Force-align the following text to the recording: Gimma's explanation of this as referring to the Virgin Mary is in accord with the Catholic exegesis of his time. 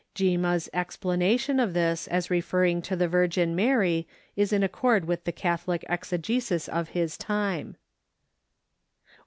Gimma's 0.15 0.67
explanation 0.73 1.59
of 1.59 1.75
this 1.75 2.07
as 2.07 2.31
referring 2.31 2.81
to 2.81 2.95
the 2.95 3.07
Virgin 3.07 3.55
Mary 3.55 4.07
is 4.35 4.51
in 4.51 4.63
accord 4.63 5.05
with 5.05 5.25
the 5.25 5.31
Catholic 5.31 5.85
exegesis 5.87 6.67
of 6.67 6.89
his 6.89 7.19
time. 7.19 7.77